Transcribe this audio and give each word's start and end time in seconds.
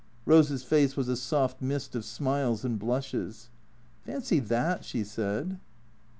Rose's 0.25 0.63
face 0.63 0.97
was 0.97 1.07
a 1.07 1.15
soft 1.15 1.61
mist 1.61 1.93
of 1.93 2.03
smiles 2.03 2.65
and 2.65 2.79
blushes." 2.79 3.51
Fancy 4.07 4.39
that," 4.39 4.83
she 4.83 5.03
said. 5.03 5.59